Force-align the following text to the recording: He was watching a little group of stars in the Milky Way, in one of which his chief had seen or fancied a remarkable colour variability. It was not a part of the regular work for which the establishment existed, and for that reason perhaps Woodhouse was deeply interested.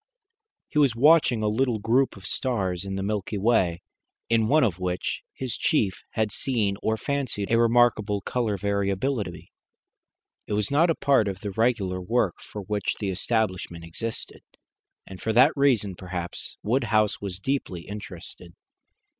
He 0.69 0.79
was 0.79 0.95
watching 0.95 1.43
a 1.43 1.47
little 1.47 1.77
group 1.77 2.17
of 2.17 2.25
stars 2.25 2.85
in 2.85 2.95
the 2.95 3.03
Milky 3.03 3.37
Way, 3.37 3.83
in 4.29 4.47
one 4.47 4.63
of 4.63 4.79
which 4.79 5.21
his 5.31 5.55
chief 5.59 6.01
had 6.13 6.31
seen 6.31 6.75
or 6.81 6.97
fancied 6.97 7.51
a 7.51 7.59
remarkable 7.59 8.19
colour 8.21 8.57
variability. 8.57 9.51
It 10.47 10.53
was 10.53 10.71
not 10.71 10.89
a 10.89 10.95
part 10.95 11.27
of 11.27 11.41
the 11.41 11.51
regular 11.51 12.01
work 12.01 12.37
for 12.41 12.63
which 12.63 12.95
the 12.99 13.11
establishment 13.11 13.83
existed, 13.85 14.41
and 15.05 15.21
for 15.21 15.33
that 15.33 15.51
reason 15.55 15.93
perhaps 15.93 16.57
Woodhouse 16.63 17.21
was 17.21 17.37
deeply 17.37 17.83
interested. 17.83 18.55